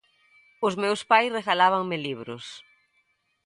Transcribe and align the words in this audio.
Os 0.67 0.73
meus 0.83 1.01
pais 1.11 1.35
regalábanme 1.39 1.97
libros. 2.07 2.45